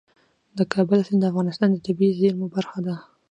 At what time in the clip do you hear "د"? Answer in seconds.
0.57-0.59, 1.21-1.25, 1.71-1.77